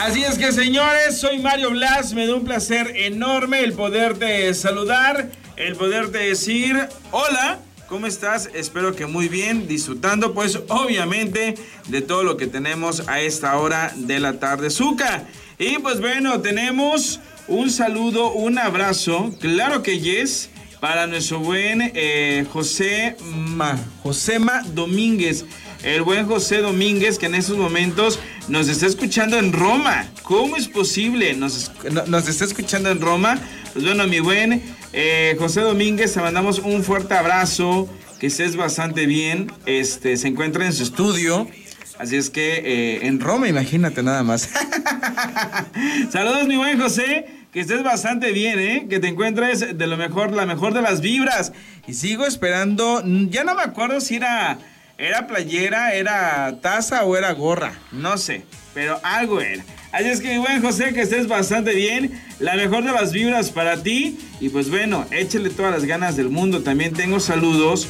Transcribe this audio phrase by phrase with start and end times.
[0.00, 5.30] Así es que señores, soy Mario Blas, me da un placer enorme el poderte saludar,
[5.56, 7.60] el poderte decir hola.
[7.88, 8.48] ¿Cómo estás?
[8.54, 11.54] Espero que muy bien, disfrutando pues obviamente
[11.88, 14.70] de todo lo que tenemos a esta hora de la tarde.
[14.70, 15.24] Zuka.
[15.58, 22.46] Y pues bueno, tenemos un saludo, un abrazo, claro que yes, para nuestro buen eh,
[22.52, 25.44] José Ma, Josema Domínguez.
[25.82, 30.06] El buen José Domínguez que en estos momentos nos está escuchando en Roma.
[30.22, 31.34] ¿Cómo es posible?
[31.34, 31.72] Nos,
[32.28, 33.38] está escuchando en Roma.
[33.72, 37.88] Pues bueno, mi buen eh, José Domínguez, te mandamos un fuerte abrazo.
[38.20, 39.50] Que estés bastante bien.
[39.66, 41.48] Este, se encuentra en su estudio.
[41.98, 44.48] Así es que eh, en Roma, imagínate nada más.
[46.12, 47.26] Saludos, mi buen José.
[47.52, 48.86] Que estés bastante bien, ¿eh?
[48.88, 51.52] Que te encuentres de lo mejor, la mejor de las vibras.
[51.88, 53.02] Y sigo esperando.
[53.30, 54.58] Ya no me acuerdo si era
[54.98, 57.72] era playera, era taza o era gorra.
[57.90, 59.64] No sé, pero algo era.
[59.92, 62.18] Así es que mi buen José, que estés bastante bien.
[62.38, 64.18] La mejor de las vibras para ti.
[64.40, 66.62] Y pues bueno, échale todas las ganas del mundo.
[66.62, 67.88] También tengo saludos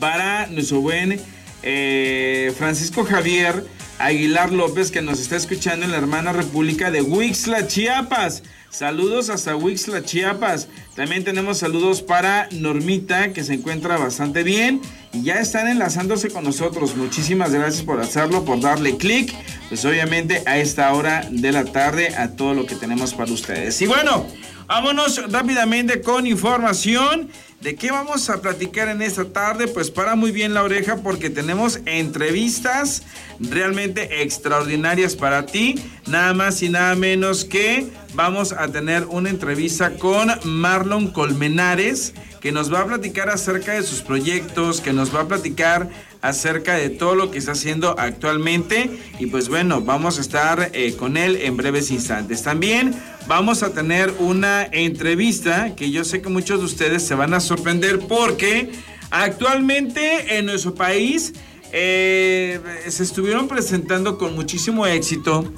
[0.00, 1.20] para nuestro buen
[1.62, 3.64] eh, Francisco Javier
[3.98, 8.42] Aguilar López, que nos está escuchando en la hermana república de Huixla, Chiapas.
[8.70, 10.66] Saludos hasta Huixla, Chiapas.
[10.96, 14.80] También tenemos saludos para Normita, que se encuentra bastante bien
[15.12, 16.96] y ya están enlazándose con nosotros.
[16.96, 19.32] Muchísimas gracias por hacerlo, por darle clic,
[19.68, 23.80] pues obviamente a esta hora de la tarde a todo lo que tenemos para ustedes.
[23.80, 24.26] Y bueno,
[24.66, 27.30] vámonos rápidamente con información.
[27.64, 29.68] ¿De qué vamos a platicar en esta tarde?
[29.68, 33.04] Pues para muy bien la oreja porque tenemos entrevistas
[33.40, 35.76] realmente extraordinarias para ti.
[36.06, 42.52] Nada más y nada menos que vamos a tener una entrevista con Marlon Colmenares que
[42.52, 45.88] nos va a platicar acerca de sus proyectos, que nos va a platicar
[46.24, 48.90] acerca de todo lo que está haciendo actualmente.
[49.18, 52.42] Y pues bueno, vamos a estar eh, con él en breves instantes.
[52.42, 52.94] También
[53.26, 57.40] vamos a tener una entrevista que yo sé que muchos de ustedes se van a
[57.40, 58.70] sorprender porque
[59.10, 61.34] actualmente en nuestro país
[61.72, 62.58] eh,
[62.88, 65.52] se estuvieron presentando con muchísimo éxito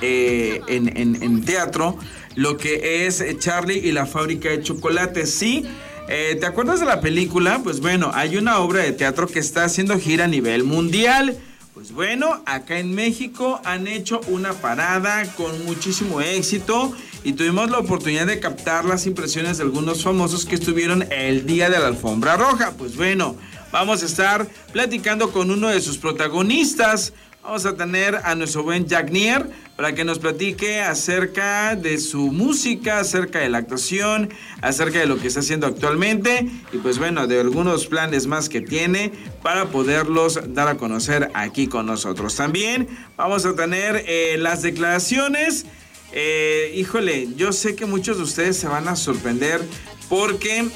[0.00, 1.98] eh, en, en teatro
[2.34, 5.26] lo que es Charlie y la fábrica de chocolate.
[5.26, 5.66] Sí,
[6.14, 7.60] eh, ¿Te acuerdas de la película?
[7.64, 11.38] Pues bueno, hay una obra de teatro que está haciendo gira a nivel mundial.
[11.72, 16.92] Pues bueno, acá en México han hecho una parada con muchísimo éxito
[17.24, 21.70] y tuvimos la oportunidad de captar las impresiones de algunos famosos que estuvieron el día
[21.70, 22.74] de la alfombra roja.
[22.76, 23.34] Pues bueno,
[23.72, 27.14] vamos a estar platicando con uno de sus protagonistas.
[27.42, 32.30] Vamos a tener a nuestro buen Jack Nier para que nos platique acerca de su
[32.30, 37.26] música, acerca de la actuación, acerca de lo que está haciendo actualmente y pues bueno,
[37.26, 39.10] de algunos planes más que tiene
[39.42, 42.36] para poderlos dar a conocer aquí con nosotros.
[42.36, 42.86] También
[43.16, 45.66] vamos a tener eh, las declaraciones.
[46.12, 49.60] Eh, híjole, yo sé que muchos de ustedes se van a sorprender
[50.08, 50.68] porque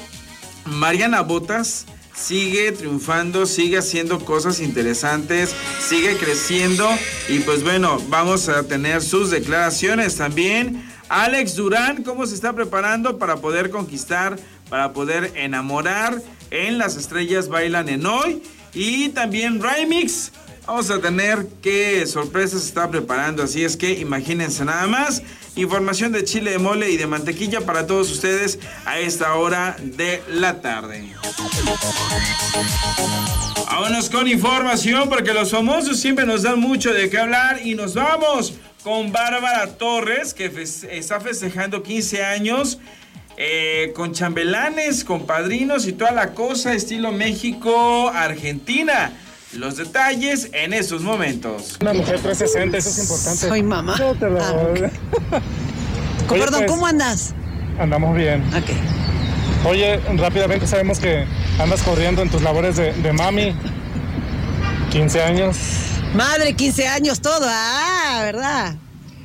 [0.65, 1.85] Mariana Botas
[2.17, 6.89] sigue triunfando, sigue haciendo cosas interesantes, sigue creciendo
[7.29, 10.83] y pues bueno, vamos a tener sus declaraciones también.
[11.09, 14.37] Alex Durán, ¿cómo se está preparando para poder conquistar,
[14.69, 18.41] para poder enamorar en Las Estrellas Bailan en Hoy?
[18.73, 20.31] Y también Remix.
[20.65, 25.23] Vamos a tener qué sorpresas está preparando, así es que imagínense nada más.
[25.57, 30.21] Información de chile de mole y de mantequilla para todos ustedes a esta hora de
[30.29, 31.09] la tarde.
[33.65, 37.95] Vámonos con información porque los famosos siempre nos dan mucho de qué hablar y nos
[37.95, 38.53] vamos
[38.83, 40.51] con Bárbara Torres que
[40.91, 42.77] está festejando 15 años.
[43.39, 49.11] Eh, con chambelanes, con padrinos y toda la cosa, estilo México-Argentina.
[49.53, 51.77] Los detalles en esos momentos.
[51.81, 53.47] Una mujer 360, eso es importante.
[53.47, 53.95] Soy mamá.
[53.99, 54.13] Ah,
[56.29, 57.33] perdón, pues, ¿cómo andas?
[57.79, 58.43] Andamos bien.
[58.53, 59.67] Ok.
[59.69, 61.25] Oye, rápidamente sabemos que
[61.59, 63.55] andas corriendo en tus labores de, mami.
[64.91, 65.57] 15 años.
[66.13, 68.75] Madre, 15 años todo, ah, ¿verdad?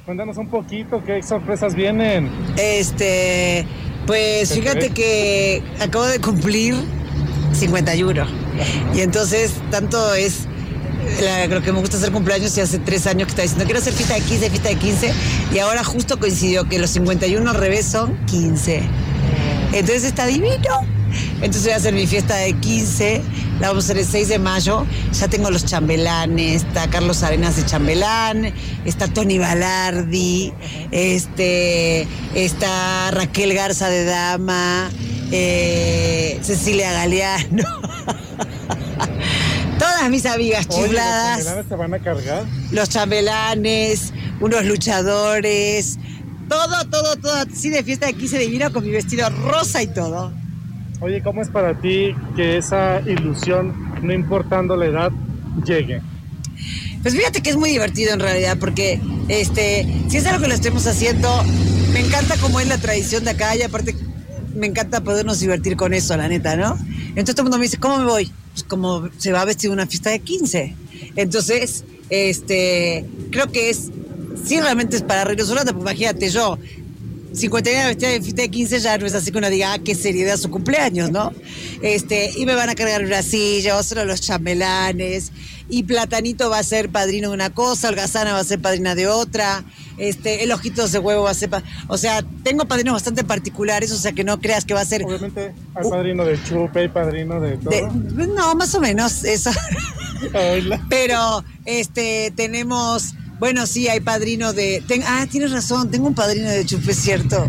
[0.05, 2.31] Cuéntanos un poquito, ¿qué sorpresas vienen?
[2.57, 3.67] Este,
[4.07, 6.75] pues fíjate que acabo de cumplir
[7.53, 8.42] 51.
[8.95, 10.47] Y entonces, tanto es
[11.49, 13.93] creo que me gusta hacer cumpleaños y hace tres años que está diciendo quiero hacer
[13.93, 15.13] fiesta de 15, fiesta de 15
[15.53, 18.83] y ahora justo coincidió que los 51 al revés son 15.
[19.73, 20.87] Entonces está divino.
[21.37, 23.23] Entonces voy a hacer mi fiesta de 15,
[23.61, 24.87] la vamos a hacer el 6 de mayo.
[25.13, 28.55] Ya tengo los chambelanes, está Carlos Arenas de chambelán,
[28.87, 30.55] está Tony Balardi,
[30.91, 34.91] este, está Raquel Garza de dama,
[35.33, 37.65] eh, Cecilia Galeano.
[39.79, 41.39] Todas mis amigas chifladas.
[41.39, 42.45] ¿Los chambelanes se van a cargar?
[42.71, 44.13] Los chambelanes.
[44.41, 45.99] unos luchadores,
[46.49, 50.33] todo, todo, todo, así de fiesta de 15 divino con mi vestido rosa y todo.
[51.01, 55.13] Oye, ¿cómo es para ti que esa ilusión, no importando la edad,
[55.65, 56.01] llegue?
[57.03, 60.55] Pues fíjate que es muy divertido en realidad, porque este, si es algo que lo
[60.55, 61.29] estemos haciendo,
[61.93, 63.97] me encanta como es la tradición de acá y aparte
[64.55, 66.79] me encanta podernos divertir con eso, la neta, ¿no?
[67.11, 68.33] Entonces todo el mundo me dice, ¿cómo me voy?
[68.53, 70.75] Pues como se va a vestir una fiesta de 15.
[71.17, 73.91] Entonces, este, creo que es,
[74.45, 76.59] sí realmente es para rato, porque imagínate yo,
[77.35, 79.95] 51 vestida de fiesta de 15 ya no es así que uno diga, ah, qué
[79.95, 81.33] seriedad su cumpleaños, ¿no?
[81.81, 85.33] Este, y me van a cargar una silla, otro los chambelanes,
[85.69, 89.07] y Platanito va a ser padrino de una cosa, Holgazana va a ser padrina de
[89.07, 89.65] otra,
[90.03, 91.49] este, el ojitos de huevo va a ser,
[91.87, 95.05] o sea, tengo padrinos bastante particulares, o sea que no creas que va a ser.
[95.05, 97.93] Obviamente hay padrino de chupe, hay padrino de todo.
[97.93, 99.51] no, más o menos eso.
[100.89, 104.83] Pero, este, tenemos bueno, sí, hay padrino de.
[105.07, 107.49] ah, tienes razón, tengo un padrino de chupe, cierto,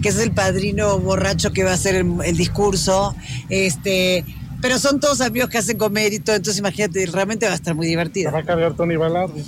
[0.00, 3.14] que es el padrino borracho que va a hacer el, discurso.
[3.48, 4.24] Este,
[4.60, 7.74] pero son todos amigos que hacen comer y todo, entonces imagínate, realmente va a estar
[7.74, 8.30] muy divertido.
[8.30, 9.42] va a cargar Tony Balardi.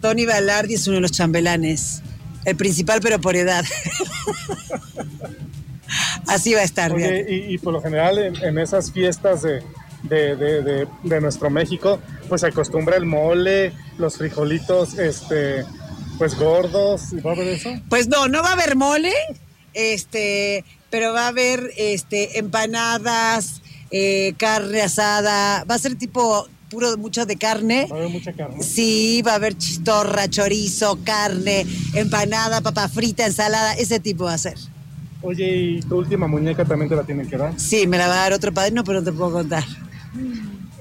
[0.00, 2.02] Tony Balardi es uno de los chambelanes,
[2.44, 3.64] el principal, pero por edad.
[6.26, 6.92] Así va a estar.
[6.92, 9.62] Oye, y, por lo general en esas fiestas de,
[10.02, 15.64] de, de, de, nuestro México, pues se acostumbra el mole, los frijolitos, este,
[16.18, 17.14] pues gordos.
[17.24, 17.70] ¿Va a haber eso?
[17.88, 19.12] Pues no, no va a haber mole,
[19.74, 26.96] este, pero va a haber este, empanadas, eh, carne asada, va a ser tipo puro
[26.96, 27.86] mucho de carne.
[27.90, 28.62] Va a haber mucha carne.
[28.62, 34.38] Sí, va a haber chistorra, chorizo, carne, empanada, papa frita, ensalada, ese tipo va a
[34.38, 34.56] ser.
[35.22, 37.58] Oye, ¿y tu última muñeca también te la tienen que dar?
[37.58, 39.64] Sí, me la va a dar otro padrino, pero no te puedo contar.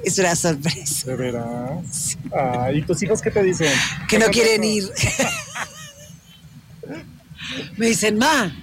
[0.04, 1.08] Es una sorpresa.
[1.08, 2.18] ¿De veras?
[2.32, 3.72] Ah, ¿Y tus hijos qué te dicen?
[4.08, 4.90] Que no quieren ir.
[7.78, 8.56] Me dicen, ma,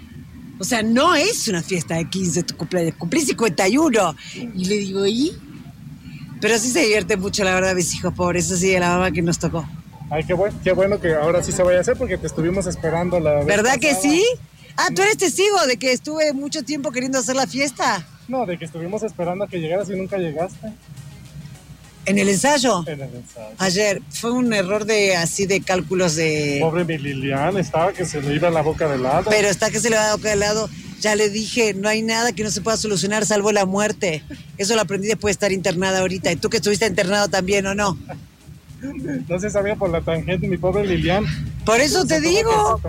[0.58, 4.16] o sea, no es una fiesta de 15 tu cumpleaños, cumplí 51.
[4.54, 5.32] Y le digo, ¿y?
[6.44, 9.10] Pero sí se divierte mucho, la verdad, mis hijos, por eso sí, de la mamá
[9.10, 9.66] que nos tocó.
[10.10, 12.66] Ay, qué bueno, qué bueno que ahora sí se vaya a hacer porque te estuvimos
[12.66, 14.22] esperando la ¿Verdad que sí?
[14.76, 18.06] Ah, tú eres testigo de que estuve mucho tiempo queriendo hacer la fiesta.
[18.28, 20.70] No, de que estuvimos esperando a que llegaras y nunca llegaste.
[22.04, 22.84] ¿En el ensayo?
[22.86, 23.54] En el ensayo.
[23.56, 24.02] Ayer.
[24.10, 26.58] Fue un error de así de cálculos de.
[26.60, 29.30] Pobre mi Lilian, estaba que se le iba la boca de lado.
[29.30, 30.68] Pero está que se le va la boca de lado.
[31.00, 34.22] Ya le dije, no hay nada que no se pueda solucionar salvo la muerte.
[34.56, 36.32] Eso lo aprendí después de estar internada ahorita.
[36.32, 37.98] ¿Y tú que estuviste internado también o no?
[39.28, 41.24] No se sabía por la tangente, mi pobre Lilian.
[41.64, 42.80] Por eso te digo.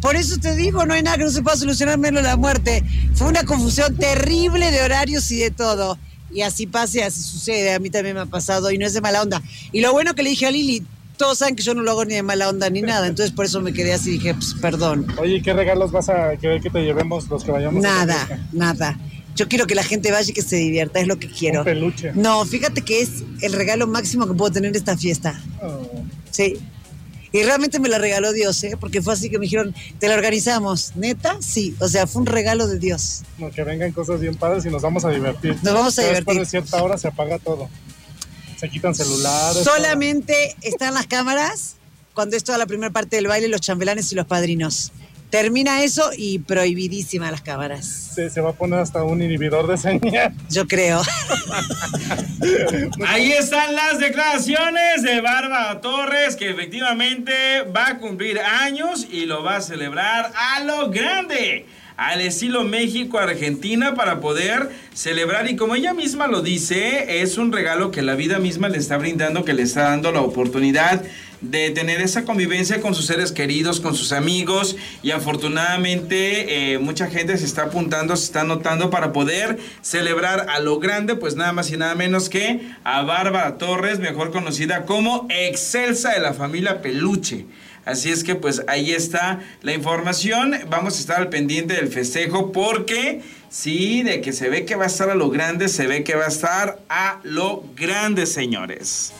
[0.00, 2.82] Por eso te digo, no hay nada que no se pueda solucionar menos la muerte.
[3.14, 5.98] Fue una confusión terrible de horarios y de todo.
[6.32, 7.74] Y así pasa y así sucede.
[7.74, 9.42] A mí también me ha pasado y no es de mala onda.
[9.72, 10.84] Y lo bueno que le dije a Lili,
[11.20, 13.06] todos saben que yo no lo hago ni de mala onda ni nada.
[13.06, 15.06] Entonces por eso me quedé así y dije, pues perdón.
[15.18, 17.82] Oye, ¿qué regalos vas a querer que te llevemos los que vayamos?
[17.82, 18.98] Nada, nada.
[19.36, 21.60] Yo quiero que la gente vaya y que se divierta, es lo que quiero.
[21.60, 22.12] Un peluche.
[22.14, 25.38] No, fíjate que es el regalo máximo que puedo tener esta fiesta.
[25.62, 25.86] Oh.
[26.30, 26.56] Sí.
[27.32, 28.78] Y realmente me la regaló Dios, ¿eh?
[28.80, 30.92] Porque fue así que me dijeron, te la organizamos.
[30.96, 31.36] ¿Neta?
[31.40, 31.76] Sí.
[31.80, 33.24] O sea, fue un regalo de Dios.
[33.36, 35.54] No, que vengan cosas bien padres y nos vamos a divertir.
[35.62, 36.24] Nos vamos a divertir.
[36.24, 37.68] Después de cierta hora se apaga todo.
[38.60, 39.64] Se quitan celulares.
[39.64, 41.76] Solamente están las cámaras
[42.12, 44.92] cuando es toda la primera parte del baile, los chambelanes y los padrinos.
[45.30, 48.12] Termina eso y prohibidísima las cámaras.
[48.14, 50.34] se va a poner hasta un inhibidor de señal.
[50.50, 51.00] Yo creo.
[53.06, 59.42] Ahí están las declaraciones de Bárbara Torres, que efectivamente va a cumplir años y lo
[59.42, 61.64] va a celebrar a lo grande
[62.00, 67.90] al estilo México-Argentina para poder celebrar y como ella misma lo dice, es un regalo
[67.90, 71.02] que la vida misma le está brindando, que le está dando la oportunidad
[71.42, 77.06] de tener esa convivencia con sus seres queridos, con sus amigos y afortunadamente eh, mucha
[77.08, 81.52] gente se está apuntando, se está anotando para poder celebrar a lo grande, pues nada
[81.52, 86.80] más y nada menos que a Bárbara Torres, mejor conocida como Excelsa de la familia
[86.80, 87.44] Peluche.
[87.84, 90.54] Así es que pues ahí está la información.
[90.68, 94.84] Vamos a estar al pendiente del festejo porque sí, de que se ve que va
[94.84, 99.12] a estar a lo grande, se ve que va a estar a lo grande, señores.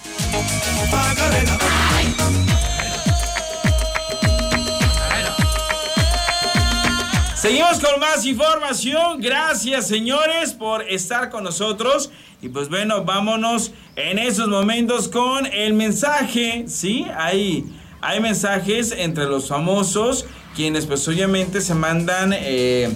[7.34, 9.18] Seguimos con más información.
[9.18, 12.10] Gracias, señores, por estar con nosotros.
[12.42, 17.06] Y pues bueno, vámonos en esos momentos con el mensaje, ¿sí?
[17.16, 17.64] Ahí
[18.00, 22.32] hay mensajes entre los famosos, quienes pues obviamente se mandan...
[22.34, 22.90] Eh,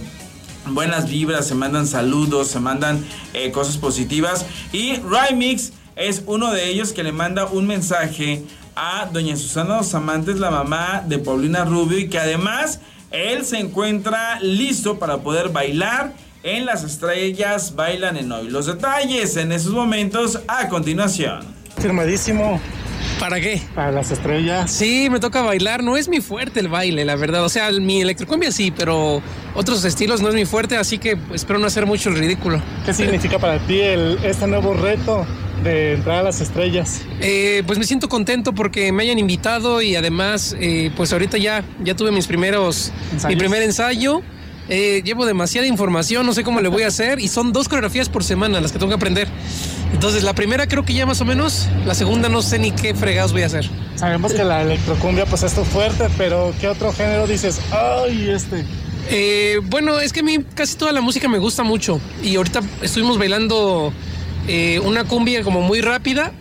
[0.66, 4.46] buenas vibras, se mandan saludos, se mandan eh, cosas positivas.
[4.72, 8.42] Y Rymix es uno de ellos que le manda un mensaje
[8.76, 12.80] a doña Susana Dos Amantes, la mamá de Paulina Rubio, y que además
[13.10, 18.48] él se encuentra listo para poder bailar en Las Estrellas Bailan en Hoy.
[18.48, 21.44] Los detalles en esos momentos a continuación.
[21.78, 22.60] Firmadísimo.
[23.18, 23.62] ¿Para qué?
[23.74, 24.70] Para las estrellas.
[24.70, 25.82] Sí, me toca bailar.
[25.82, 27.44] No es mi fuerte el baile, la verdad.
[27.44, 29.22] O sea, mi electrocumbia sí, pero
[29.54, 32.60] otros estilos no es mi fuerte, así que espero no hacer mucho el ridículo.
[32.84, 35.26] ¿Qué significa para ti el, este nuevo reto
[35.62, 37.02] de entrar a las estrellas?
[37.20, 41.64] Eh, pues me siento contento porque me hayan invitado y además, eh, pues ahorita ya,
[41.82, 42.92] ya tuve mis primeros,
[43.28, 44.22] mi primer ensayo.
[44.68, 48.08] Eh, llevo demasiada información, no sé cómo le voy a hacer y son dos coreografías
[48.08, 49.28] por semana las que tengo que aprender.
[49.92, 52.94] Entonces la primera creo que ya más o menos, la segunda no sé ni qué
[52.94, 53.68] fregados voy a hacer.
[53.96, 57.60] Sabemos que la electrocumbia pues es tu fuerte, pero ¿qué otro género dices?
[57.70, 58.64] Ay, este.
[59.10, 62.60] Eh, bueno, es que a mí casi toda la música me gusta mucho y ahorita
[62.80, 63.92] estuvimos bailando
[64.48, 66.32] eh, una cumbia como muy rápida,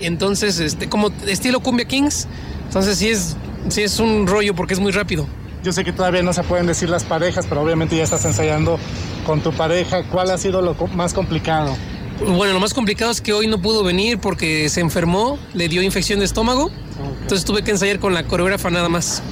[0.00, 2.28] entonces este como estilo cumbia kings,
[2.66, 3.36] entonces sí es
[3.68, 5.26] sí es un rollo porque es muy rápido.
[5.62, 8.78] Yo sé que todavía no se pueden decir las parejas, pero obviamente ya estás ensayando
[9.24, 10.02] con tu pareja.
[10.04, 11.76] ¿Cuál ha sido lo más complicado?
[12.18, 15.82] Bueno, lo más complicado es que hoy no pudo venir porque se enfermó, le dio
[15.82, 16.70] infección de estómago,
[17.22, 19.22] entonces tuve que ensayar con la coreógrafa nada más.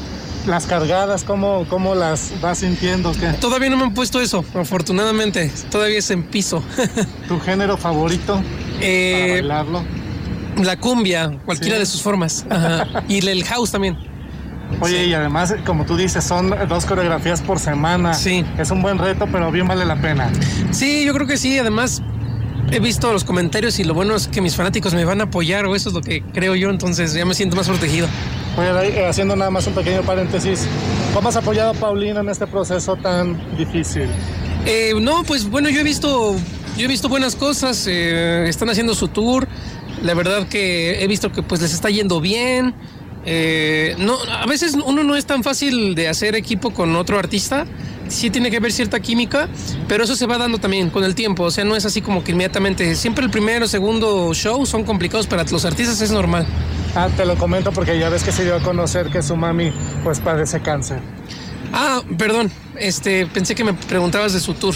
[0.47, 3.13] Las cargadas, ¿cómo, cómo las vas sintiendo?
[3.41, 5.53] Todavía no me han puesto eso, afortunadamente.
[5.71, 6.63] Todavía es en piso.
[7.29, 8.43] ¿Tu género favorito
[8.81, 9.85] eh, para bailarlo?
[10.63, 12.47] La cumbia, cualquiera de sus formas.
[13.09, 14.10] Y el house también.
[14.81, 18.15] Oye, y además, como tú dices, son dos coreografías por semana.
[18.15, 18.45] Sí.
[18.59, 20.31] Es un buen reto, pero bien vale la pena.
[20.71, 21.59] Sí, yo creo que sí.
[21.59, 22.03] Además,
[22.71, 25.67] he visto los comentarios y lo bueno es que mis fanáticos me van a apoyar,
[25.67, 28.09] o eso es lo que creo yo, entonces ya me siento más protegido.
[28.57, 30.67] Oye, haciendo nada más un pequeño paréntesis,
[31.15, 34.09] ¿cómo has apoyado a Paulina en este proceso tan difícil?
[34.67, 36.37] Eh, no, pues bueno, yo he visto,
[36.77, 39.49] yo he visto buenas cosas, eh, están haciendo su tour,
[40.03, 42.75] la verdad que he visto que pues les está yendo bien.
[43.27, 47.67] Eh, no, a veces uno no es tan fácil de hacer equipo con otro artista.
[48.09, 49.49] Sí tiene que haber cierta química,
[49.87, 51.45] pero eso se va dando también con el tiempo.
[51.45, 52.97] O sea, no es así como que inmediatamente.
[52.97, 56.45] Siempre el primero o segundo show son complicados para los artistas, es normal.
[56.97, 59.73] Ah, te lo comento porque ya ves que se dio a conocer que su mami
[60.03, 61.01] pues padece cáncer.
[61.73, 64.75] Ah, perdón, este, pensé que me preguntabas de su tour.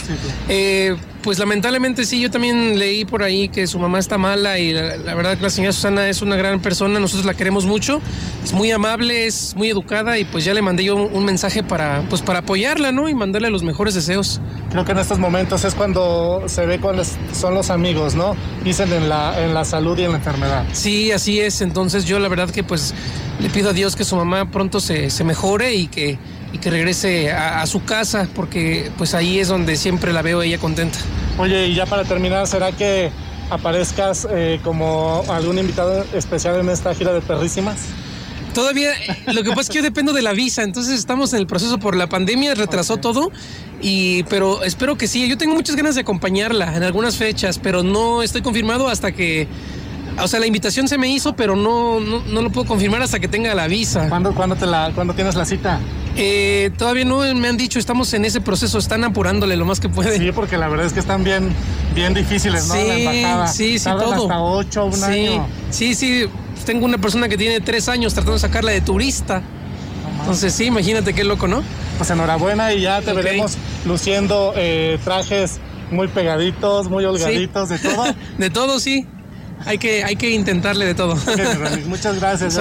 [0.48, 4.74] Eh, pues lamentablemente sí, yo también leí por ahí que su mamá está mala y
[4.74, 8.02] la, verdad que la señora Susana es una gran persona, nosotros la queremos mucho,
[8.44, 12.04] es muy amable, es muy educada y pues ya le mandé yo un, mensaje para,
[12.10, 13.08] pues para apoyarla, ¿no?
[13.08, 14.42] Y mandarle los mejores deseos.
[14.70, 18.36] Creo que en estos momentos es cuando se ve cuáles son los amigos, ¿no?
[18.62, 20.66] Dicen en la, en la salud y en la enfermedad.
[20.72, 22.92] Sí, así es, entonces yo la verdad que pues
[23.40, 26.18] le pido a Dios que su mamá pronto se, se mejore y que
[26.54, 30.58] y que regrese a, su casa porque pues ahí es donde siempre la veo ella
[30.58, 30.98] contenta.
[31.36, 33.10] Oye, y ya para terminar, ¿será que
[33.50, 37.78] aparezcas eh, como algún invitado especial en esta gira de perrísimas?
[38.54, 38.92] Todavía,
[39.32, 41.78] lo que pasa es que yo dependo de la visa, entonces estamos en el proceso
[41.78, 43.32] por la pandemia, retrasó todo,
[43.82, 45.26] y pero espero que sí.
[45.28, 49.48] Yo tengo muchas ganas de acompañarla en algunas fechas, pero no estoy confirmado hasta que
[50.22, 53.28] o sea, la invitación se me hizo, pero no, no, lo puedo confirmar hasta que
[53.28, 54.08] tenga la visa.
[54.08, 55.80] ¿Cuándo, cuándo, te la, ¿cuándo tienes la cita?
[56.16, 59.88] Eh, todavía no me han dicho, estamos en ese proceso, están apurándole lo más que
[59.88, 60.20] pueden.
[60.20, 61.50] Sí, porque la verdad es que están bien,
[61.94, 62.74] bien difíciles, ¿no?
[62.74, 64.12] Sí, sí, sí, todo.
[64.12, 65.46] hasta ocho, un sí, año.
[65.70, 66.26] Sí, sí,
[66.64, 69.42] tengo una persona que tiene tres años tratando de sacarla de turista.
[70.20, 71.62] Entonces sí, imagínate qué loco, ¿no?
[71.98, 75.58] Pues enhorabuena y ya te veremos luciendo eh, trajes
[75.90, 78.04] muy pegaditos, muy holgaditos, de todo.
[78.38, 79.06] de todo, sí
[79.66, 81.16] hay que, hay que intentarle de todo.
[81.86, 82.58] Muchas gracias.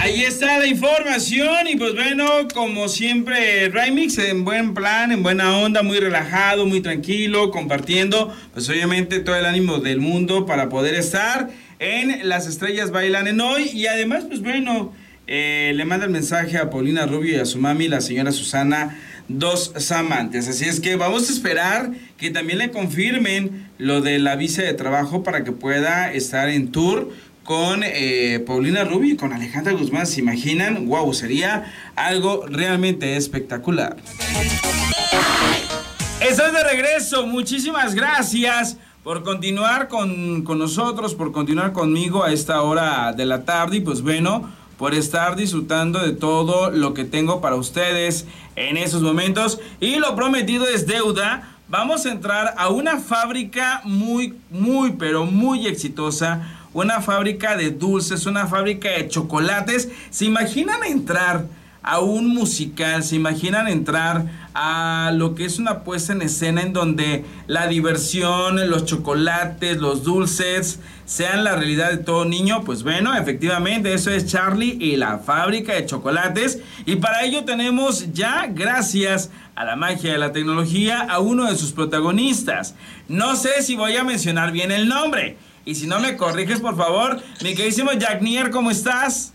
[0.00, 5.58] Ahí está la información y pues bueno, como siempre, Remix en buen plan, en buena
[5.58, 10.94] onda, muy relajado, muy tranquilo, compartiendo pues obviamente todo el ánimo del mundo para poder
[10.94, 11.48] estar
[11.78, 14.92] en Las Estrellas Bailan en hoy y además pues bueno,
[15.26, 18.98] eh, le manda el mensaje a Paulina Rubio y a su mami, la señora Susana
[19.28, 20.48] dos amantes.
[20.48, 24.74] Así es que vamos a esperar que también le confirmen lo de la visa de
[24.74, 27.10] trabajo para que pueda estar en tour
[27.44, 30.06] con eh, Paulina Rubio y con Alejandra Guzmán.
[30.06, 30.86] ¿Se imaginan?
[30.86, 31.14] ¡Wow!
[31.14, 33.96] Sería algo realmente espectacular.
[36.20, 37.26] Estás de regreso.
[37.26, 43.44] Muchísimas gracias por continuar con, con nosotros, por continuar conmigo a esta hora de la
[43.44, 43.78] tarde.
[43.78, 49.02] Y pues bueno por estar disfrutando de todo lo que tengo para ustedes en esos
[49.02, 49.58] momentos.
[49.80, 51.56] Y lo prometido es deuda.
[51.68, 56.54] Vamos a entrar a una fábrica muy, muy, pero muy exitosa.
[56.72, 59.88] Una fábrica de dulces, una fábrica de chocolates.
[60.10, 61.46] ¿Se imaginan entrar
[61.88, 63.02] a un musical?
[63.02, 68.68] ¿Se imaginan entrar a lo que es una puesta en escena en donde la diversión,
[68.68, 72.62] los chocolates, los dulces sean la realidad de todo niño?
[72.62, 76.58] Pues bueno, efectivamente, eso es Charlie y la fábrica de chocolates.
[76.84, 81.56] Y para ello tenemos ya, gracias a la magia de la tecnología, a uno de
[81.56, 82.74] sus protagonistas.
[83.08, 85.38] No sé si voy a mencionar bien el nombre.
[85.64, 89.32] Y si no me corriges, por favor, mi queridísimo Jack Nier, ¿cómo estás?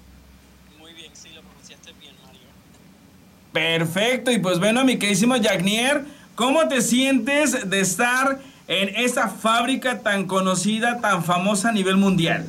[3.53, 6.03] Perfecto, y pues bueno, mi queridísimo Jagnier,
[6.36, 12.48] ¿cómo te sientes de estar en esta fábrica tan conocida, tan famosa a nivel mundial?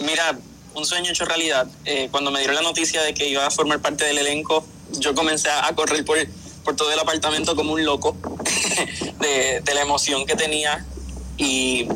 [0.00, 0.36] Mira,
[0.74, 1.66] un sueño hecho realidad.
[1.86, 4.64] Eh, cuando me dieron la noticia de que iba a formar parte del elenco,
[5.00, 6.18] yo comencé a correr por,
[6.62, 8.14] por todo el apartamento como un loco
[9.20, 10.84] de, la emoción que tenía
[11.38, 11.88] y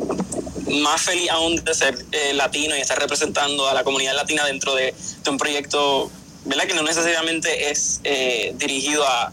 [0.83, 4.75] más feliz aún de ser eh, latino y estar representando a la comunidad latina dentro
[4.75, 4.95] de
[5.29, 6.11] un proyecto
[6.45, 6.65] ¿verdad?
[6.65, 9.33] Que no necesariamente es eh, dirigido a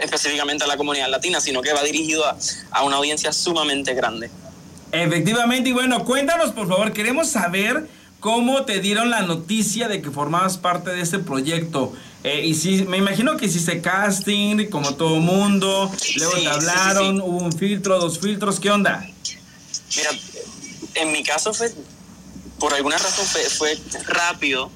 [0.00, 2.24] específicamente a la comunidad latina, sino que va dirigido
[2.70, 4.30] a, una audiencia sumamente grande.
[4.92, 7.86] Efectivamente, y bueno, cuéntanos por favor, queremos saber
[8.20, 11.92] cómo te dieron la noticia de que formabas parte de este proyecto.
[12.24, 17.38] Eh, y si, me imagino que hiciste casting, como todo mundo, luego te hablaron, hubo
[17.38, 19.08] un filtro, dos filtros, ¿qué onda?
[19.96, 20.10] Mira,
[20.94, 21.72] en mi caso fue,
[22.58, 24.70] por alguna razón fue, fue rápido.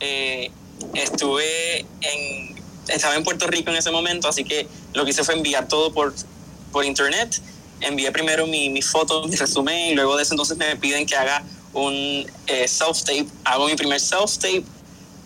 [0.00, 0.50] Eh,
[0.94, 2.54] estuve en,
[2.88, 5.92] estaba en Puerto Rico en ese momento, así que lo que hice fue enviar todo
[5.92, 6.14] por,
[6.72, 7.40] por internet.
[7.80, 11.16] Envié primero mi, mi foto, mi resumen, y luego de eso entonces me piden que
[11.16, 13.26] haga un eh, self-tape.
[13.44, 14.64] Hago mi primer self-tape,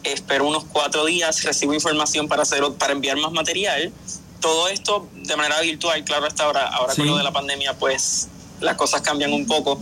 [0.03, 3.93] espero unos cuatro días, recibo información para, hacer, para enviar más material.
[4.41, 8.29] Todo esto de manera virtual, claro, hasta ahora, ahora con lo de la pandemia, pues
[8.61, 9.81] las cosas cambian un poco.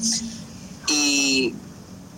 [0.89, 1.55] Y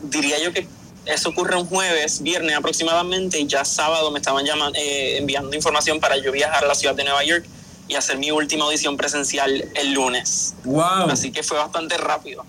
[0.02, 0.66] diría yo que
[1.08, 6.00] eso ocurre un jueves, viernes aproximadamente, y ya sábado me estaban llamando, eh, enviando información
[6.00, 7.46] para yo viajar a la ciudad de Nueva York
[7.88, 10.54] y hacer mi última audición presencial el lunes.
[10.64, 11.10] Wow.
[11.10, 12.44] Así que fue bastante rápido.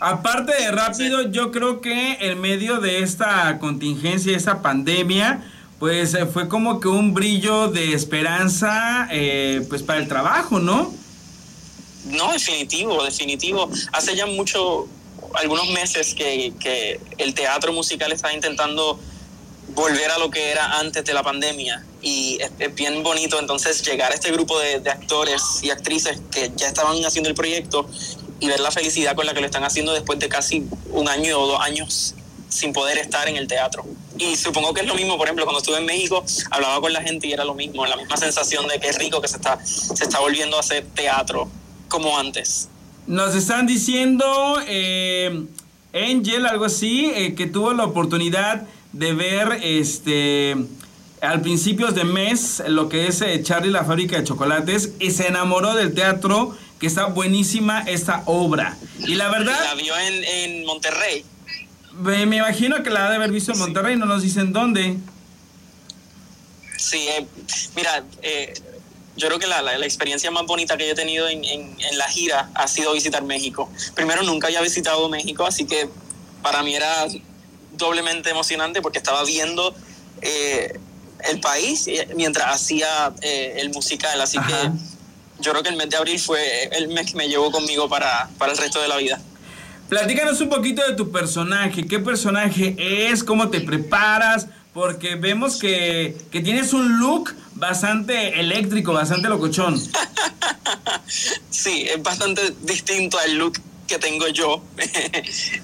[0.00, 5.44] Aparte de rápido, yo creo que en medio de esta contingencia, esta pandemia,
[5.78, 10.92] pues eh, fue como que un brillo de esperanza eh, pues para el trabajo, ¿no?
[12.06, 13.70] No, definitivo, definitivo.
[13.92, 14.88] Hace ya mucho,
[15.34, 18.98] algunos meses que, que el teatro musical está intentando
[19.68, 24.12] volver a lo que era antes de la pandemia y es, bien bonito entonces llegar
[24.12, 27.88] a este grupo de, de, actores y actrices que ya estaban haciendo el proyecto
[28.40, 31.38] y ver la felicidad con la que lo están haciendo después de casi un año
[31.38, 32.14] o dos años
[32.52, 33.84] sin poder estar en el teatro.
[34.18, 37.02] Y supongo que es lo mismo, por ejemplo, cuando estuve en México, hablaba con la
[37.02, 39.58] gente y era lo mismo, la misma sensación de que es rico que se está,
[39.64, 41.48] se está volviendo a hacer teatro
[41.88, 42.68] como antes.
[43.06, 45.44] Nos están diciendo eh,
[45.92, 50.56] Angel, algo así, eh, que tuvo la oportunidad de ver este
[51.20, 55.28] al principios de mes lo que es eh, Charlie la fábrica de chocolates y se
[55.28, 58.76] enamoró del teatro, que está buenísima esta obra.
[58.98, 59.56] Y la verdad...
[59.64, 61.24] La vio en, Monterrey.
[61.92, 64.96] Me, imagino que la ha de haber visto en Monterrey, no nos dicen dónde.
[66.76, 67.06] Sí,
[67.76, 68.52] mira, eh,
[69.16, 72.08] yo creo que la, la, experiencia más bonita que yo he tenido en, en, la
[72.08, 73.70] gira ha sido visitar México.
[73.94, 75.88] Primero, nunca había visitado México, así que
[76.42, 77.06] para mí era
[77.72, 79.74] doblemente emocionante porque estaba viendo
[80.22, 80.78] eh,
[81.30, 84.20] el país mientras hacía eh, el musical.
[84.20, 84.70] Así que
[85.40, 88.30] yo creo que el mes de abril fue el mes que me llevó conmigo para,
[88.38, 89.20] para el resto de la vida.
[89.88, 91.86] Platícanos un poquito de tu personaje.
[91.86, 93.22] ¿Qué personaje es?
[93.22, 94.46] ¿Cómo te preparas?
[94.72, 99.80] Porque vemos que, que tienes un look bastante eléctrico, bastante locochón.
[101.50, 104.62] sí, es bastante distinto al look que tengo yo.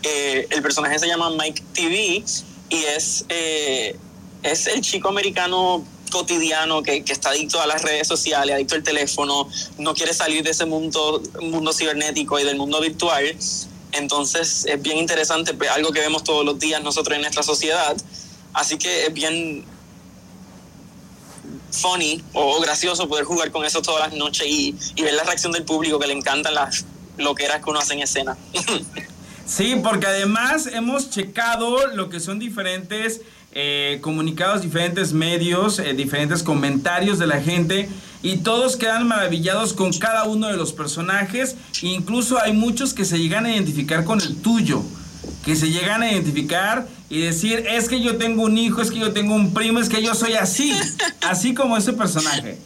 [0.03, 2.25] Eh, el personaje se llama Mike TV
[2.71, 3.97] y es, eh,
[4.43, 9.49] es el chico americano cotidiano que, está adicto a las redes sociales, adicto al teléfono,
[9.79, 13.37] no quiere salir de ese mundo, mundo cibernético y del mundo virtual.
[13.93, 17.97] Entonces es bien interesante, pues, algo que vemos todos los días nosotros en nuestra sociedad.
[18.55, 19.65] Así que es bien
[21.71, 25.65] funny o gracioso poder jugar con eso todas las noches y, ver la reacción del
[25.65, 26.85] público que le encantan las
[27.17, 28.37] loqueras que uno hace en escena.
[29.49, 36.43] Sí, porque además hemos checado lo que son diferentes eh, comunicados, diferentes medios, eh, diferentes
[36.43, 37.89] comentarios de la gente
[38.23, 41.57] y todos quedan maravillados con cada uno de los personajes.
[41.81, 44.83] Incluso hay muchos que se llegan a identificar con el tuyo,
[45.49, 48.99] que se llegan a identificar y decir, es que yo tengo un hijo, es que
[48.99, 50.75] yo tengo un primo, es que yo soy así,
[51.23, 52.59] así como ese personaje.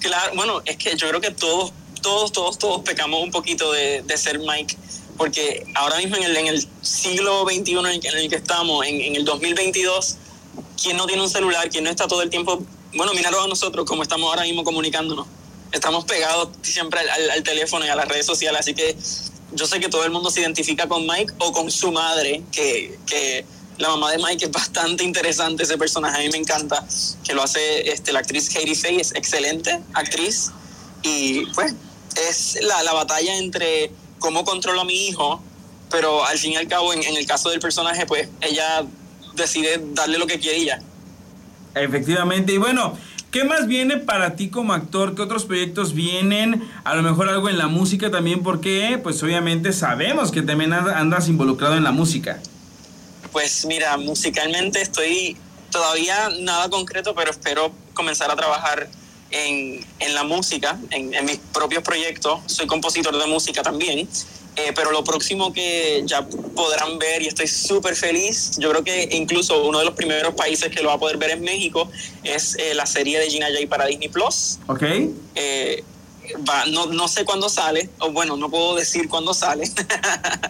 [0.00, 4.02] Claro, bueno, es que yo creo que todos, todos, todos, todos pecamos un poquito de,
[4.16, 4.78] ser Mike,
[5.18, 9.26] porque ahora mismo en el, en el siglo XXI en el, que estamos, en, el
[9.26, 10.16] 2022,
[10.82, 11.68] ¿quién no tiene un celular?
[11.68, 12.64] ¿Quién no está todo el tiempo?
[12.94, 15.26] Bueno, míralo a nosotros como estamos ahora mismo comunicándonos.
[15.70, 18.96] Estamos pegados siempre al, teléfono y a las redes sociales, así que
[19.52, 22.98] yo sé que todo el mundo se identifica con Mike o con su madre, que,
[23.06, 23.44] que
[23.78, 26.84] la mamá de Mike es bastante interesante ese personaje, a mí me encanta,
[27.24, 30.50] que lo hace este, la actriz Katie Faye, es excelente actriz,
[31.02, 31.74] y pues
[32.28, 35.42] es la, la batalla entre cómo controlo a mi hijo,
[35.90, 38.84] pero al fin y al cabo, en, en, el caso del personaje, pues ella
[39.34, 40.80] decide darle lo que quiere y ya.
[41.74, 42.96] Efectivamente, y bueno,
[43.36, 45.14] ¿qué más viene para ti como actor?
[45.14, 46.66] ¿Qué otros proyectos vienen?
[46.84, 51.28] A lo mejor algo en la música también, porque pues obviamente sabemos que también andas
[51.28, 52.40] involucrado en la música.
[53.32, 55.36] Pues mira, musicalmente estoy
[55.70, 58.88] todavía nada concreto, pero espero comenzar a trabajar
[59.30, 62.40] en, en la música, en, en, mis propios proyectos.
[62.46, 64.08] Soy compositor de música también.
[64.56, 69.08] Eh, pero lo próximo que ya podrán ver, y estoy súper feliz, yo creo que
[69.12, 71.90] incluso uno de los primeros países que lo va a poder ver es México,
[72.24, 74.58] es eh, la serie de Gina Jay para Disney Plus.
[74.66, 74.82] Ok.
[75.34, 75.84] Eh,
[76.48, 79.70] va, no, no sé cuándo sale, o bueno, no puedo decir cuándo sale,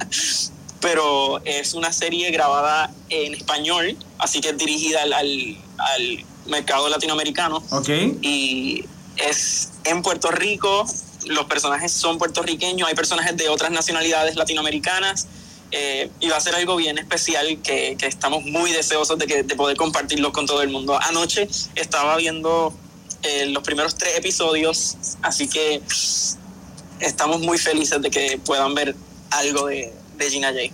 [0.81, 6.89] pero es una serie grabada en español, así que es dirigida al, al, al mercado
[6.89, 7.61] latinoamericano.
[7.71, 7.89] Ok.
[8.23, 8.85] Y
[9.17, 10.87] es en Puerto Rico,
[11.27, 15.27] los personajes son puertorriqueños, hay personajes de otras nacionalidades latinoamericanas.
[15.73, 19.57] Eh, y va a ser algo bien especial que, estamos muy deseosos de, que, de
[19.57, 20.97] poder compartirlo con todo el mundo.
[21.03, 22.73] Anoche estaba viendo
[23.23, 25.83] eh, los primeros tres episodios, así que
[27.01, 28.95] estamos muy felices de que puedan ver
[29.31, 30.73] algo de, de Gina Jay.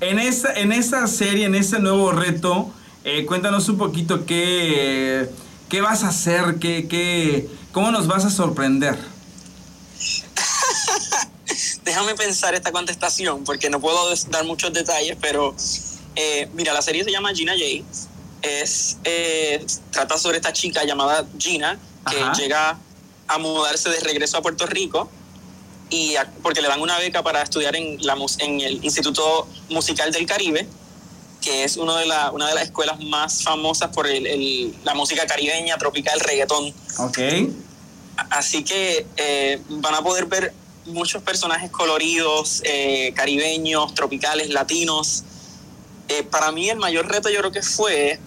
[0.00, 2.70] En esa, en esa serie, en ese nuevo reto,
[3.04, 5.28] eh, cuéntanos un poquito qué,
[5.68, 8.96] qué vas a hacer, qué, qué, cómo nos vas a sorprender.
[11.88, 15.54] Déjame pensar esta contestación porque no puedo dar muchos detalles, pero
[16.16, 17.82] eh, mira, la serie se llama Gina Jay.
[18.42, 21.78] Es, eh, trata sobre esta chica llamada Gina
[22.10, 22.32] que Ajá.
[22.34, 22.78] llega
[23.26, 25.08] a mudarse de regreso a Puerto Rico
[25.88, 30.12] y a- porque le dan una beca para estudiar en, la, en el Instituto Musical
[30.12, 30.68] del Caribe,
[31.40, 34.92] que es uno de la, una de las escuelas más famosas por el- el- la
[34.92, 36.74] música caribeña, tropical, reggaetón.
[36.98, 37.18] Ok.
[38.28, 40.52] Así que eh, van a poder ver
[40.88, 45.24] muchos personajes coloridos, eh, caribeños, tropicales, latinos.
[46.08, 48.18] Eh, para mí el mayor reto yo creo que fue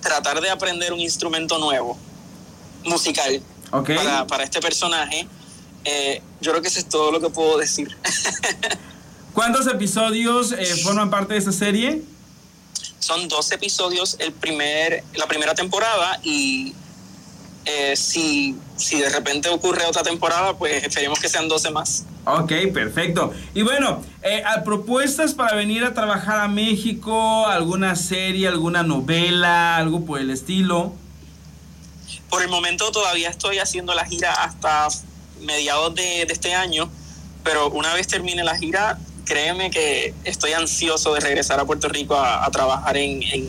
[0.00, 1.98] tratar de aprender un instrumento nuevo,
[2.84, 3.94] musical, Ok.
[3.94, 5.26] para, para este personaje.
[5.84, 7.96] Eh, yo creo que eso es todo lo que puedo decir.
[9.34, 12.02] ¿Cuántos episodios forman parte de esta serie?
[13.00, 16.72] Son dos episodios el primer, la primera temporada y
[17.64, 22.04] eh, si, si de repente ocurre otra temporada, pues esperemos que sean 12 más.
[22.26, 23.32] Ok, perfecto.
[23.54, 29.76] Y bueno, eh, ¿a propuestas para venir a trabajar a México, alguna serie, alguna novela,
[29.76, 30.92] algo por el estilo.
[32.30, 34.88] Por el momento todavía estoy haciendo la gira hasta
[35.40, 36.90] mediados de, de este año,
[37.42, 42.16] pero una vez termine la gira, créeme que estoy ansioso de regresar a Puerto Rico
[42.16, 43.48] a, a trabajar en, en,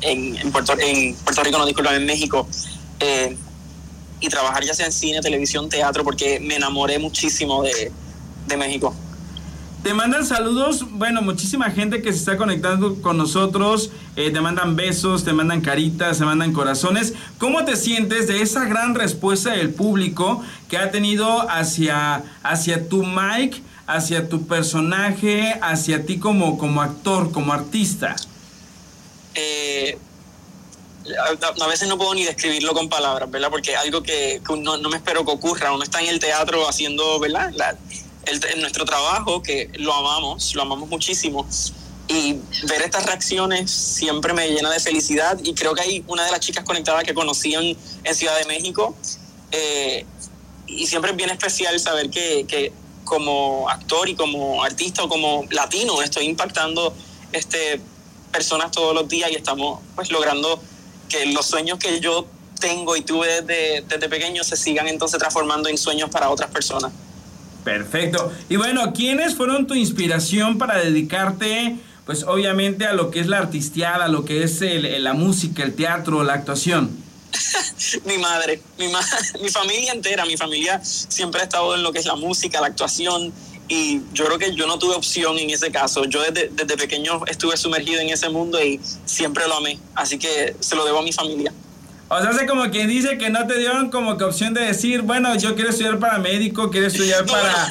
[0.00, 2.48] en, en Puerto, en Puerto Rico, no disculpa, en México,
[3.00, 3.36] eh,
[4.20, 7.92] y trabajar ya sea en cine, televisión, teatro, porque me enamoré muchísimo de,
[8.46, 8.94] de México.
[9.82, 14.74] Te mandan saludos, bueno, muchísima gente que se está conectando con nosotros, eh, te mandan
[14.74, 17.14] besos, te mandan caritas, te mandan corazones.
[17.38, 23.04] ¿Cómo te sientes de esa gran respuesta del público que ha tenido hacia, hacia tu
[23.04, 28.16] Mike, hacia tu personaje, hacia ti como, como actor, como artista?
[29.36, 29.98] eh,
[31.14, 33.50] a, a veces no puedo ni describirlo con palabras, ¿verdad?
[33.50, 35.72] Porque es algo que, que no, no me espero que ocurra.
[35.72, 37.50] Uno está en el teatro haciendo, ¿verdad?
[37.54, 37.76] La-
[38.26, 41.46] el- nuestro trabajo, que lo amamos, lo amamos muchísimo.
[42.08, 42.34] Y
[42.68, 45.38] ver estas reacciones siempre me llena de felicidad.
[45.42, 48.44] Y creo que hay una de las chicas conectadas que conocí en, en Ciudad de
[48.46, 48.94] México.
[49.52, 50.04] eh,
[50.68, 52.72] y siempre es bien especial saber que, que
[53.04, 56.92] como actor y como artista o como latino estoy impactando
[57.30, 57.80] este,
[58.32, 60.60] personas todos los días y estamos pues logrando
[61.08, 62.26] que los sueños que yo
[62.60, 66.92] tengo y tuve desde, desde pequeño se sigan entonces transformando en sueños para otras personas.
[67.64, 68.32] Perfecto.
[68.48, 73.38] Y bueno, ¿quiénes fueron tu inspiración para dedicarte, pues obviamente a lo que es la
[73.38, 76.90] artisteada, a lo que es el- la música, el teatro, la actuación?
[78.04, 79.00] mi madre, mi, ma
[79.42, 82.68] mi familia entera, mi familia siempre ha estado en lo que es la música, la
[82.68, 83.32] actuación
[83.68, 86.04] y yo creo que yo no tuve opción en ese caso.
[86.04, 90.54] Yo desde, desde pequeño estuve sumergido en ese mundo y siempre lo amé, así que
[90.60, 91.52] se lo debo a mi familia.
[92.08, 95.02] O sea, hace como quien dice que no te dieron como que opción de decir,
[95.02, 97.70] bueno, yo quiero estudiar para médico, quiero estudiar para...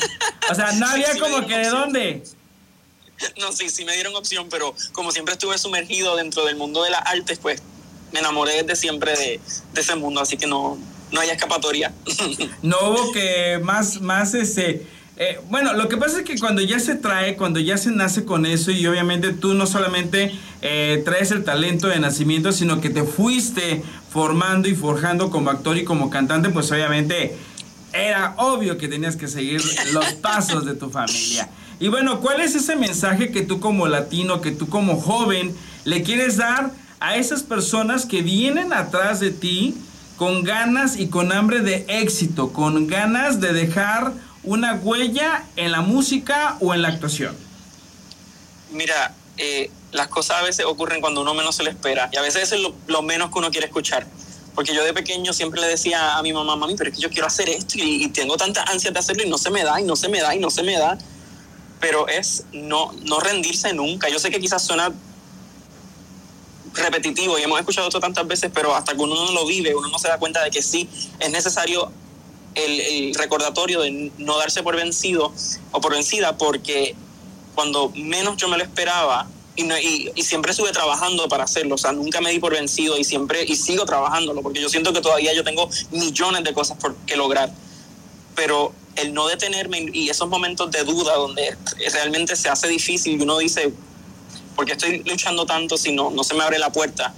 [0.52, 2.24] O sea, no había sí como que de dónde.
[3.40, 6.90] No, sí, sí me dieron opción, pero como siempre estuve sumergido dentro del mundo de
[6.90, 7.62] las artes, pues
[8.12, 9.40] me enamoré desde siempre de,
[9.74, 10.78] de ese mundo, así que no,
[11.12, 11.94] no hay escapatoria.
[12.62, 14.86] no hubo que más, más ese...
[15.18, 18.26] Eh, bueno, lo que pasa es que cuando ya se trae, cuando ya se nace
[18.26, 22.90] con eso y obviamente tú no solamente eh, traes el talento de nacimiento, sino que
[22.90, 27.36] te fuiste formando y forjando como actor y como cantante, pues obviamente
[27.94, 29.62] era obvio que tenías que seguir
[29.94, 31.50] los pasos de tu familia.
[31.80, 36.04] Y bueno, ¿cuál es ese mensaje que tú como latino, que tú como joven le
[36.04, 39.76] quieres dar a esas personas que vienen atrás de ti
[40.18, 44.14] con ganas y con hambre de éxito, con ganas de dejar
[44.46, 47.36] una huella en la música o en la actuación?
[48.72, 52.22] Mira, eh, las cosas a veces ocurren cuando uno menos se le espera y a
[52.22, 54.06] veces es lo, menos que uno quiere escuchar.
[54.54, 57.10] Porque yo de pequeño siempre le decía a mi mamá, mami, pero es que yo
[57.10, 59.84] quiero hacer esto y, tengo tanta ansia de hacerlo y no se me da y
[59.84, 60.98] no se me da y no se me da.
[61.80, 64.08] Pero es no, no rendirse nunca.
[64.08, 64.94] Yo sé que quizás suena
[66.74, 69.88] repetitivo y hemos escuchado esto tantas veces, pero hasta que uno no lo vive, uno
[69.88, 71.92] no se da cuenta de que sí es necesario
[72.56, 75.32] el, recordatorio de no darse por vencido
[75.72, 76.96] o por vencida, porque
[77.54, 81.94] cuando menos yo me lo esperaba, y, y, siempre estuve trabajando para hacerlo, o sea,
[81.94, 85.34] nunca me di por vencido y siempre, y sigo trabajándolo, porque yo siento que todavía
[85.34, 87.54] yo tengo millones de cosas por que lograr,
[88.36, 91.56] pero el no detenerme y esos momentos de duda donde
[91.94, 93.74] realmente se hace difícil y uno dice,
[94.56, 97.14] ¿por qué estoy luchando tanto si no, no se me abre la puerta?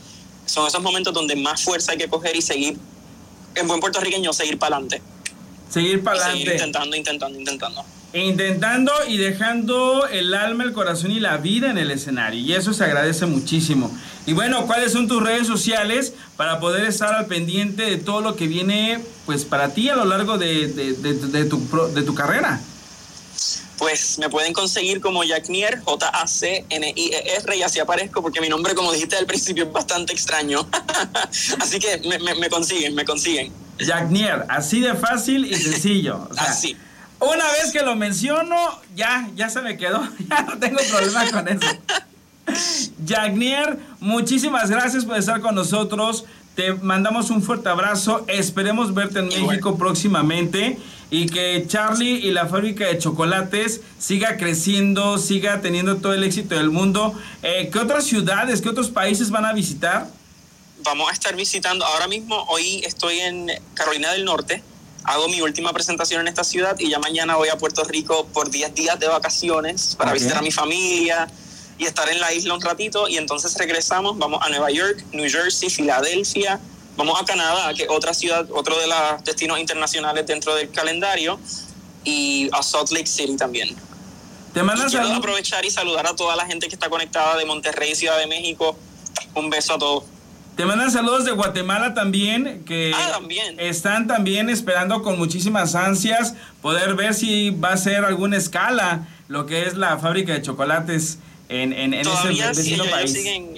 [0.46, 2.78] Son esos momentos donde más fuerza hay que coger y seguir,
[3.56, 5.02] en buen puertorriqueño, seguir para adelante.
[5.70, 6.54] Seguir para adelante.
[6.54, 7.86] intentando, intentando, intentando.
[8.14, 12.40] Intentando y dejando el alma, el corazón y la vida en el escenario.
[12.40, 13.96] Y eso se agradece muchísimo.
[14.26, 18.36] Y bueno, ¿cuáles son tus redes sociales para poder estar al pendiente de todo lo
[18.36, 21.62] que viene pues para ti a lo largo de, de, tu,
[21.94, 22.62] de tu carrera?
[23.78, 29.18] Pues me pueden conseguir como Jacknier, J-A-C-N-I-E-R, y así aparezco porque mi nombre, como dijiste
[29.18, 30.68] al principio, es bastante extraño.
[31.60, 33.67] así que me, me consiguen, me consiguen.
[33.80, 36.30] Jagnier, así de fácil y sencillo.
[36.38, 36.78] así.
[37.20, 38.56] Una vez que lo menciono,
[38.96, 40.08] ya, ya se me quedó.
[40.30, 41.68] Ya no tengo problema con eso.
[43.08, 46.26] Jagnier, muchísimas gracias por estar con nosotros.
[46.56, 48.26] Te mandamos un fuerte abrazo.
[48.28, 50.78] Esperemos verte en México próximamente
[51.10, 56.56] y que Charlie y la fábrica de chocolates siga creciendo, siga teniendo todo el éxito
[56.56, 57.14] del mundo.
[57.44, 60.08] Eh, ¿Qué otras ciudades, qué otros países van a visitar?
[60.88, 64.64] Vamos a estar visitando, ahora mismo, hoy estoy en Carolina del Norte,
[65.04, 68.50] hago mi última presentación en esta ciudad y ya mañana voy a Puerto Rico por
[68.50, 71.28] 10 días de vacaciones para visitar a mi familia
[71.78, 73.08] y estar en la isla un ratito.
[73.10, 76.60] Y entonces regresamos, vamos a Nueva York, New Jersey, Filadelfia,
[76.96, 81.40] vamos a Canadá, que otra ciudad, otro de los destinos internacionales dentro del calendario.
[82.06, 83.76] Y a Salt Lake City también.
[84.54, 87.94] Te mandas quiero aprovechar y saludar a toda la gente que está conectada de Monterrey,
[87.96, 88.78] Ciudad de México.
[89.34, 90.06] Un beso a todos.
[90.58, 93.20] Te mandan saludos de Guatemala también, que ah,
[93.60, 99.46] están también esperando con muchísimas ansias poder ver si va a ser alguna escala lo
[99.46, 102.10] que es la fábrica de chocolates en, en, ese
[102.56, 103.16] vecino país.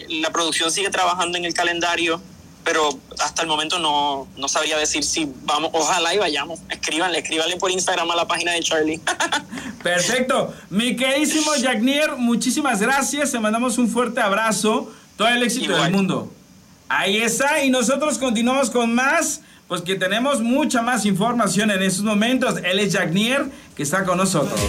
[0.09, 2.21] la producción sigue trabajando en el calendario,
[2.65, 6.59] pero hasta el momento no, no sabría decir si vamos, ojalá y vayamos.
[6.69, 8.99] Escríbanle, escríbanle por Instagram a la página de Charlie.
[9.83, 10.53] Perfecto.
[10.69, 13.31] Mi queridísimo Jagnier, muchísimas gracias.
[13.31, 14.91] Te mandamos un fuerte abrazo.
[15.15, 16.33] Todo el éxito del mundo.
[16.91, 22.03] Ahí está, y nosotros continuamos con más, pues que tenemos mucha más información en estos
[22.03, 22.55] momentos.
[22.63, 23.13] Él es Jack
[23.75, 24.59] que está con nosotros.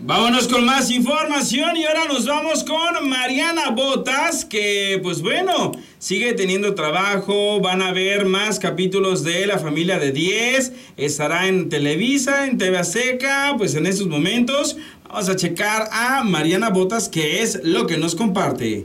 [0.00, 6.32] Vámonos con más información y ahora nos vamos con Mariana Botas, que pues bueno, sigue
[6.32, 12.46] teniendo trabajo, van a ver más capítulos de La Familia de 10, estará en Televisa,
[12.46, 14.76] en TV Seca, pues en estos momentos
[15.08, 18.84] vamos a checar a Mariana Botas, que es lo que nos comparte.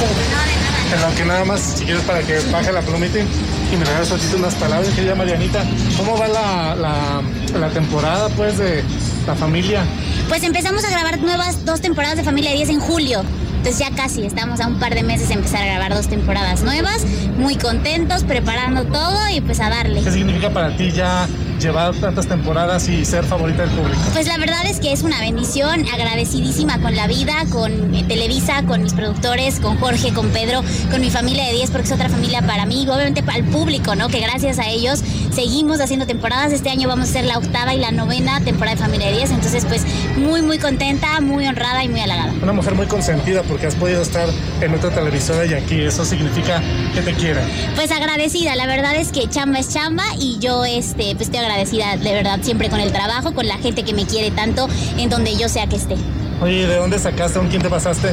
[0.00, 4.10] En lo que nada más, si quieres, para que baje la plumita y me regalas
[4.34, 5.64] unas palabras, querida Marianita.
[5.96, 8.82] ¿Cómo va la, la, la, temporada, pues, de
[9.26, 9.84] la familia?
[10.28, 13.22] Pues empezamos a grabar nuevas dos temporadas de Familia 10 en julio.
[13.56, 16.62] Entonces ya casi, estamos a un par de meses de empezar a grabar dos temporadas
[16.62, 17.04] nuevas,
[17.36, 20.02] muy contentos, preparando todo y pues a darle.
[20.02, 21.26] ¿Qué significa para ti ya
[21.58, 24.00] llevar tantas temporadas y ser favorita del público?
[24.12, 28.62] Pues la verdad es que es una bendición, agradecidísima con la vida, con eh, Televisa,
[28.64, 32.08] con mis productores, con Jorge, con Pedro, con mi familia de 10, porque es otra
[32.08, 34.08] familia para mí, y obviamente para el público, ¿no?
[34.08, 35.02] Que gracias a ellos
[35.38, 36.52] seguimos haciendo temporadas.
[36.52, 39.30] Este año vamos a ser la octava y la novena temporada de Familia de 10,
[39.30, 39.84] entonces pues
[40.16, 42.32] muy, muy contenta, muy honrada y muy halagada.
[42.42, 44.28] Una mujer muy consentida porque has podido estar
[44.60, 46.60] en otra televisora y aquí, eso significa
[46.92, 47.44] que te quieren.
[47.76, 51.96] Pues agradecida, la verdad es que chamba es chamba y yo este, pues estoy agradecida
[51.96, 55.36] de verdad siempre con el trabajo, con la gente que me quiere tanto en donde
[55.36, 55.94] yo sea que esté.
[56.42, 58.12] Oye, ¿de dónde sacaste, con quién te pasaste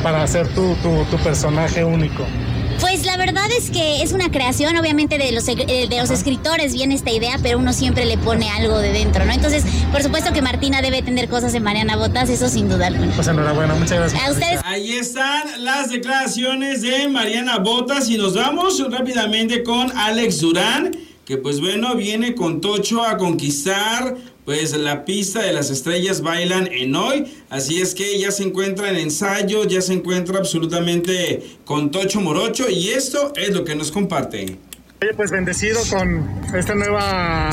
[0.00, 2.24] para hacer tu, tu, tu personaje único?
[2.82, 6.74] Pues la verdad es que es una creación, obviamente, de los, eh, de los escritores
[6.74, 9.32] viene esta idea, pero uno siempre le pone algo de dentro, ¿no?
[9.32, 13.12] Entonces, por supuesto que Martina debe tener cosas en Mariana Botas, eso sin duda alguna.
[13.14, 14.20] Pues enhorabuena, muchas gracias.
[14.20, 14.60] A ustedes.
[14.64, 20.90] Ahí están las declaraciones de Mariana Botas y nos vamos rápidamente con Alex Durán,
[21.24, 26.66] que pues bueno, viene con Tocho a conquistar pues la pista de las estrellas bailan
[26.72, 31.90] en hoy, así es que ya se encuentra en ensayo, ya se encuentra absolutamente con
[31.92, 34.58] Tocho Morocho y esto es lo que nos comparte.
[35.00, 37.50] Oye, pues bendecido con esta nueva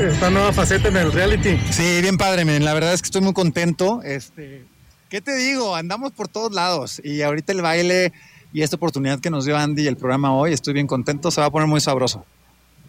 [0.00, 1.58] esta nueva faceta en el reality.
[1.70, 4.02] Sí, bien padre, la verdad es que estoy muy contento.
[4.04, 4.64] Este,
[5.08, 5.74] ¿qué te digo?
[5.74, 8.12] Andamos por todos lados y ahorita el baile
[8.52, 11.40] y esta oportunidad que nos dio Andy y el programa hoy, estoy bien contento, se
[11.40, 12.24] va a poner muy sabroso.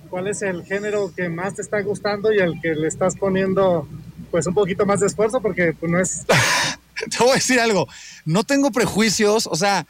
[0.09, 3.87] ¿Cuál es el género que más te está gustando y al que le estás poniendo
[4.31, 6.25] pues un poquito más de esfuerzo porque pues, no es...
[7.11, 7.87] te voy a decir algo,
[8.25, 9.85] no tengo prejuicios, o sea,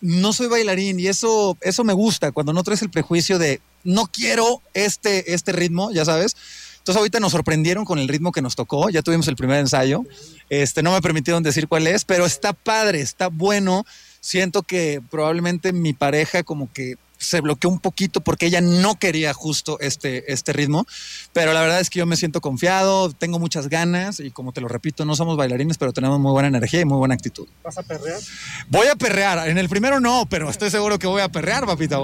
[0.00, 4.06] no soy bailarín y eso, eso me gusta, cuando no traes el prejuicio de no
[4.06, 6.36] quiero este, este ritmo, ya sabes.
[6.78, 10.04] Entonces ahorita nos sorprendieron con el ritmo que nos tocó, ya tuvimos el primer ensayo,
[10.50, 13.86] este, no me permitieron decir cuál es, pero está padre, está bueno.
[14.20, 19.32] Siento que probablemente mi pareja como que se bloqueó un poquito porque ella no quería
[19.32, 20.86] justo este, este ritmo,
[21.32, 24.60] pero la verdad es que yo me siento confiado, tengo muchas ganas y como te
[24.60, 27.46] lo repito, no somos bailarines, pero tenemos muy buena energía y muy buena actitud.
[27.62, 28.20] ¿Vas a perrear?
[28.68, 31.98] Voy a perrear, en el primero no, pero estoy seguro que voy a perrear, papita.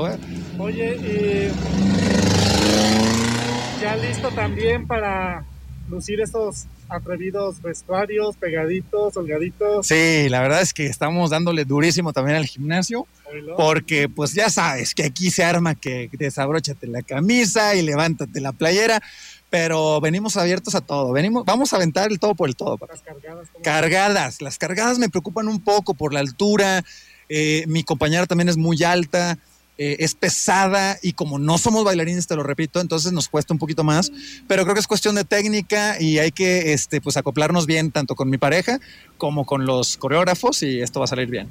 [0.59, 1.51] Oye, y
[3.81, 5.45] ya listo también para
[5.89, 9.87] lucir estos atrevidos vestuarios, pegaditos, holgaditos.
[9.87, 13.07] Sí, la verdad es que estamos dándole durísimo también al gimnasio,
[13.57, 18.53] porque pues ya sabes que aquí se arma que desabróchate la camisa y levántate la
[18.53, 19.03] playera,
[19.51, 22.79] pero venimos abiertos a todo, venimos, vamos a aventar el todo por el todo.
[22.89, 23.49] Las cargadas.
[23.63, 26.85] Cargadas, las cargadas me preocupan un poco por la altura,
[27.29, 29.39] eh, mi compañera también es muy alta,
[29.79, 33.59] eh, es pesada y como no somos bailarines, te lo repito, entonces nos cuesta un
[33.59, 34.11] poquito más,
[34.49, 38.15] pero creo que es cuestión de técnica y hay que este, pues, acoplarnos bien tanto
[38.15, 38.81] con mi pareja
[39.17, 41.49] como con los coreógrafos y esto va a salir bien.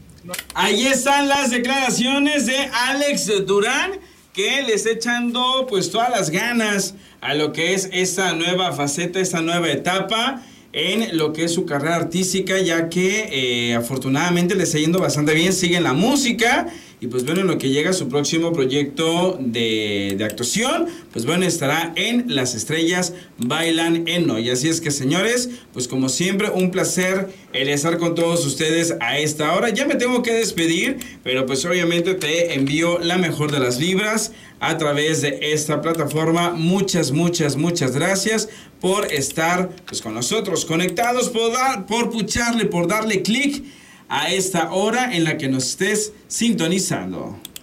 [0.53, 3.91] Ahí están las declaraciones de Alex Durán
[4.33, 9.19] que le está echando pues todas las ganas a lo que es esta nueva faceta,
[9.19, 14.63] esta nueva etapa en lo que es su carrera artística, ya que eh, afortunadamente le
[14.63, 16.67] está yendo bastante bien, sigue en la música
[16.99, 21.45] y pues bueno, en lo que llega su próximo proyecto de, de, actuación, pues bueno,
[21.45, 24.49] estará en Las Estrellas Bailan en Hoy.
[24.49, 29.19] Así es que señores, pues como siempre, un placer el estar con todos ustedes a
[29.19, 29.69] esta hora.
[29.69, 34.31] Ya me tengo que despedir, pero pues obviamente te envío la mejor de las vibras
[34.59, 36.53] a través de esta plataforma.
[36.53, 38.49] Muchas, muchas, muchas gracias
[38.81, 43.63] por estar pues, con nosotros conectados, por, dar, por pucharle, por darle clic
[44.09, 47.37] a esta hora en la que nos estés sintonizando.